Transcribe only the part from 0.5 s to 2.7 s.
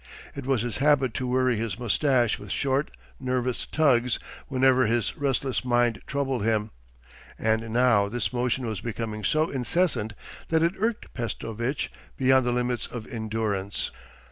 his habit to worry his moustache with